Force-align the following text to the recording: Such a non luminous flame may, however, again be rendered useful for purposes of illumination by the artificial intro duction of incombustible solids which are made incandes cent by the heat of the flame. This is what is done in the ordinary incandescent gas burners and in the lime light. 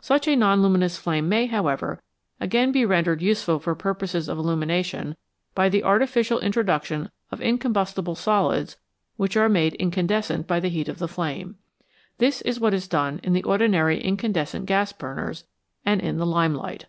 Such 0.00 0.28
a 0.28 0.36
non 0.36 0.62
luminous 0.62 0.96
flame 0.96 1.28
may, 1.28 1.46
however, 1.46 2.00
again 2.40 2.70
be 2.70 2.84
rendered 2.84 3.20
useful 3.20 3.58
for 3.58 3.74
purposes 3.74 4.28
of 4.28 4.38
illumination 4.38 5.16
by 5.56 5.68
the 5.68 5.82
artificial 5.82 6.38
intro 6.38 6.62
duction 6.62 7.10
of 7.32 7.40
incombustible 7.40 8.14
solids 8.14 8.76
which 9.16 9.36
are 9.36 9.48
made 9.48 9.74
incandes 9.80 10.26
cent 10.26 10.46
by 10.46 10.60
the 10.60 10.68
heat 10.68 10.88
of 10.88 11.00
the 11.00 11.08
flame. 11.08 11.56
This 12.18 12.42
is 12.42 12.60
what 12.60 12.74
is 12.74 12.86
done 12.86 13.18
in 13.24 13.32
the 13.32 13.42
ordinary 13.42 14.00
incandescent 14.00 14.66
gas 14.66 14.92
burners 14.92 15.42
and 15.84 16.00
in 16.00 16.18
the 16.18 16.26
lime 16.26 16.54
light. 16.54 16.86